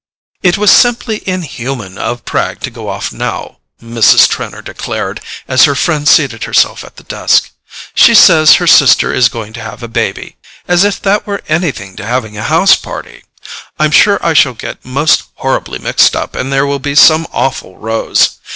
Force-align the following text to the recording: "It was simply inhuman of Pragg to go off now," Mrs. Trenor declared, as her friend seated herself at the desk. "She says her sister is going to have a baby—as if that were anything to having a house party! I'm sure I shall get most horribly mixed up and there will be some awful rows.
"It 0.41 0.57
was 0.57 0.71
simply 0.71 1.21
inhuman 1.29 1.99
of 1.99 2.25
Pragg 2.25 2.59
to 2.61 2.71
go 2.71 2.89
off 2.89 3.11
now," 3.13 3.57
Mrs. 3.79 4.27
Trenor 4.27 4.63
declared, 4.63 5.21
as 5.47 5.65
her 5.65 5.75
friend 5.75 6.07
seated 6.07 6.45
herself 6.45 6.83
at 6.83 6.95
the 6.95 7.03
desk. 7.03 7.51
"She 7.93 8.15
says 8.15 8.55
her 8.55 8.65
sister 8.65 9.13
is 9.13 9.29
going 9.29 9.53
to 9.53 9.61
have 9.61 9.83
a 9.83 9.87
baby—as 9.87 10.83
if 10.83 10.99
that 11.03 11.27
were 11.27 11.43
anything 11.47 11.95
to 11.97 12.03
having 12.03 12.35
a 12.35 12.41
house 12.41 12.73
party! 12.75 13.23
I'm 13.77 13.91
sure 13.91 14.17
I 14.25 14.33
shall 14.33 14.55
get 14.55 14.83
most 14.83 15.21
horribly 15.35 15.77
mixed 15.77 16.15
up 16.15 16.35
and 16.35 16.51
there 16.51 16.65
will 16.65 16.79
be 16.79 16.95
some 16.95 17.27
awful 17.31 17.77
rows. 17.77 18.39